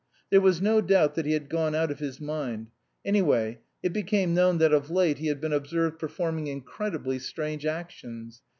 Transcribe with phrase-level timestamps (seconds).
[0.31, 2.71] There was no doubt that he had gone out of his mind;
[3.05, 8.41] anyway, it became known that of late he had been observed performing incredibly strange actions.